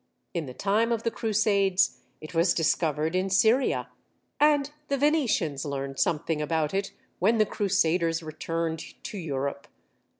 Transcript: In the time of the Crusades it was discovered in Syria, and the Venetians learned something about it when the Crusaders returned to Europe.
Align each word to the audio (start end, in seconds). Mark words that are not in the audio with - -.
In 0.33 0.47
the 0.47 0.55
time 0.55 0.91
of 0.91 1.03
the 1.03 1.11
Crusades 1.11 1.99
it 2.21 2.33
was 2.33 2.55
discovered 2.55 3.15
in 3.15 3.29
Syria, 3.29 3.89
and 4.39 4.71
the 4.87 4.97
Venetians 4.97 5.63
learned 5.63 5.99
something 5.99 6.41
about 6.41 6.73
it 6.73 6.91
when 7.19 7.37
the 7.37 7.45
Crusaders 7.45 8.23
returned 8.23 8.83
to 9.03 9.19
Europe. 9.19 9.67